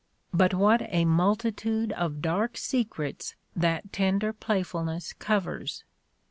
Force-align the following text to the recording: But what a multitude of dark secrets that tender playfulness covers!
But 0.33 0.55
what 0.55 0.81
a 0.91 1.05
multitude 1.05 1.91
of 1.91 2.23
dark 2.23 2.57
secrets 2.57 3.35
that 3.55 3.93
tender 3.93 4.33
playfulness 4.33 5.13
covers! 5.13 5.83